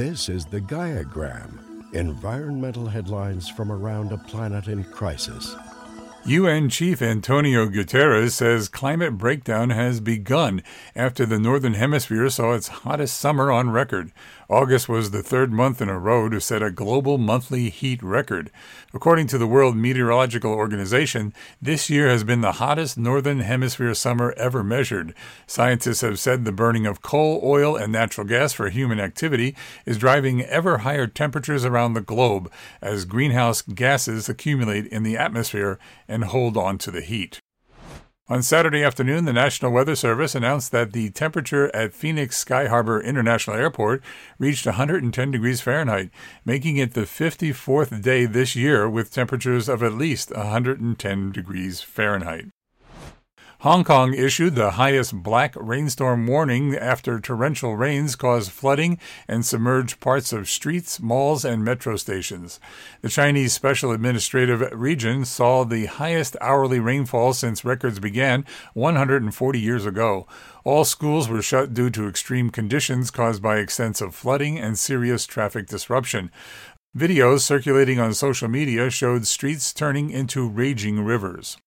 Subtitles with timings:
[0.00, 5.54] This is the Gaiagram environmental headlines from around a planet in crisis.
[6.24, 10.62] UN Chief Antonio Guterres says climate breakdown has begun
[10.96, 14.10] after the Northern Hemisphere saw its hottest summer on record.
[14.50, 18.50] August was the third month in a row to set a global monthly heat record.
[18.92, 21.32] According to the World Meteorological Organization,
[21.62, 25.14] this year has been the hottest Northern Hemisphere summer ever measured.
[25.46, 29.54] Scientists have said the burning of coal, oil, and natural gas for human activity
[29.86, 32.50] is driving ever higher temperatures around the globe
[32.82, 35.78] as greenhouse gases accumulate in the atmosphere
[36.08, 37.38] and hold on to the heat.
[38.30, 43.02] On Saturday afternoon, the National Weather Service announced that the temperature at Phoenix Sky Harbor
[43.02, 44.04] International Airport
[44.38, 46.10] reached 110 degrees Fahrenheit,
[46.44, 52.44] making it the 54th day this year with temperatures of at least 110 degrees Fahrenheit.
[53.60, 60.00] Hong Kong issued the highest black rainstorm warning after torrential rains caused flooding and submerged
[60.00, 62.58] parts of streets, malls, and metro stations.
[63.02, 69.84] The Chinese Special Administrative Region saw the highest hourly rainfall since records began 140 years
[69.84, 70.26] ago.
[70.64, 75.66] All schools were shut due to extreme conditions caused by extensive flooding and serious traffic
[75.66, 76.30] disruption.
[76.96, 81.58] Videos circulating on social media showed streets turning into raging rivers.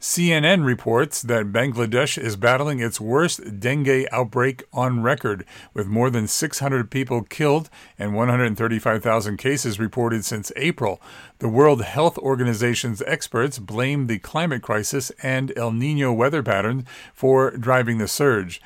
[0.00, 6.26] CNN reports that Bangladesh is battling its worst dengue outbreak on record, with more than
[6.26, 11.02] 600 people killed and 135,000 cases reported since April.
[11.40, 17.50] The World Health Organization's experts blame the climate crisis and El Nino weather pattern for
[17.50, 18.62] driving the surge.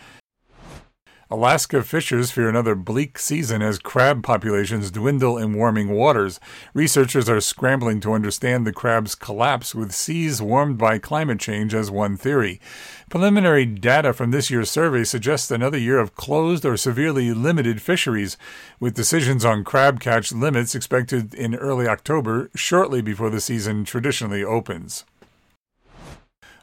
[1.30, 6.38] Alaska fishers fear another bleak season as crab populations dwindle in warming waters.
[6.74, 11.90] Researchers are scrambling to understand the crab's collapse, with seas warmed by climate change as
[11.90, 12.60] one theory.
[13.08, 18.36] Preliminary data from this year's survey suggests another year of closed or severely limited fisheries,
[18.78, 24.44] with decisions on crab catch limits expected in early October, shortly before the season traditionally
[24.44, 25.04] opens.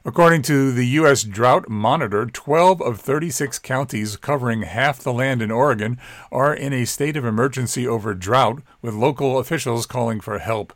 [0.04, 1.22] According to the U.S.
[1.22, 6.00] Drought Monitor, 12 of 36 counties covering half the land in Oregon
[6.32, 10.74] are in a state of emergency over drought, with local officials calling for help.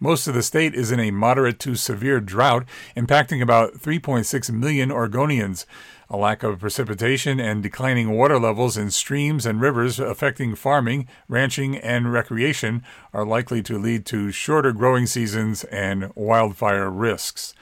[0.00, 2.64] Most of the state is in a moderate to severe drought,
[2.96, 5.64] impacting about 3.6 million Oregonians.
[6.10, 11.76] A lack of precipitation and declining water levels in streams and rivers affecting farming, ranching,
[11.76, 17.54] and recreation are likely to lead to shorter growing seasons and wildfire risks.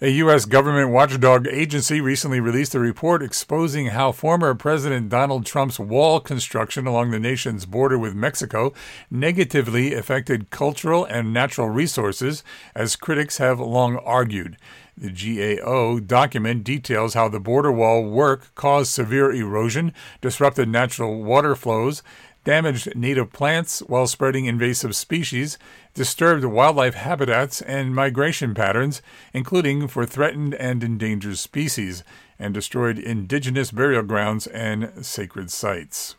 [0.00, 0.44] A U.S.
[0.44, 6.86] government watchdog agency recently released a report exposing how former President Donald Trump's wall construction
[6.86, 8.72] along the nation's border with Mexico
[9.10, 12.44] negatively affected cultural and natural resources,
[12.76, 14.56] as critics have long argued.
[14.96, 21.56] The GAO document details how the border wall work caused severe erosion, disrupted natural water
[21.56, 22.04] flows,
[22.48, 25.58] damaged native plants while spreading invasive species,
[25.92, 29.02] disturbed wildlife habitats and migration patterns,
[29.34, 32.02] including for threatened and endangered species,
[32.38, 36.16] and destroyed indigenous burial grounds and sacred sites.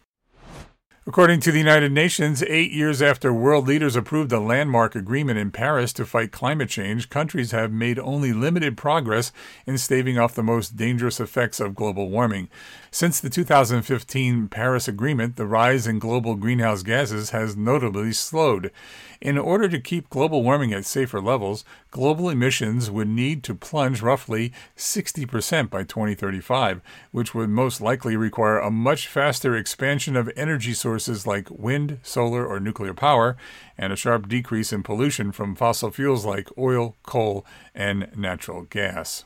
[1.10, 5.50] According to the United Nations, eight years after world leaders approved a landmark agreement in
[5.50, 9.32] Paris to fight climate change, countries have made only limited progress
[9.66, 12.48] in staving off the most dangerous effects of global warming.
[12.92, 18.72] Since the 2015 Paris Agreement, the rise in global greenhouse gases has notably slowed.
[19.20, 24.04] In order to keep global warming at safer levels, global emissions would need to plunge
[24.04, 26.82] roughly 60% by 2035,
[27.12, 32.46] which would most likely require a much faster expansion of energy sources like wind, solar,
[32.46, 33.38] or nuclear power,
[33.78, 39.26] and a sharp decrease in pollution from fossil fuels like oil, coal, and natural gas.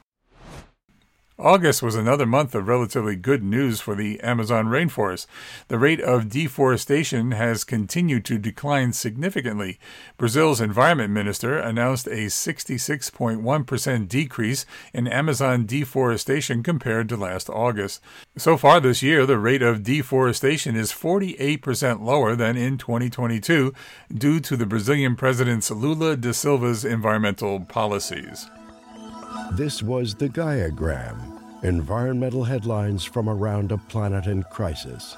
[1.39, 5.25] August was another month of relatively good news for the Amazon rainforest.
[5.67, 9.79] The rate of deforestation has continued to decline significantly.
[10.15, 17.99] Brazil's environment minister announced a 66.1% decrease in Amazon deforestation compared to last August.
[18.37, 23.73] So far this year, the rate of deforestation is 48% lower than in 2022
[24.13, 28.47] due to the Brazilian president's Lula da Silva's environmental policies.
[29.55, 31.15] This was the Gaiagram
[31.61, 35.15] environmental headlines from around a planet in crisis.